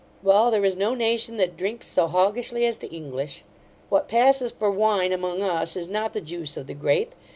Well, 0.23 0.49
there 0.49 0.65
is 0.65 0.75
no 0.75 0.95
nation 0.95 1.37
that 1.37 1.55
drinks 1.55 1.85
so 1.85 2.07
hoggishly 2.07 2.65
as 2.65 2.79
the 2.79 2.87
English. 2.87 3.43
What 3.89 4.07
passes 4.07 4.49
for 4.51 4.71
wine 4.71 5.13
among 5.13 5.43
us, 5.43 5.75
is 5.75 5.89
not 5.89 6.13
the 6.13 6.21
juice 6.21 6.57
of 6.57 6.65
the 6.65 6.73
grape. 6.73 7.13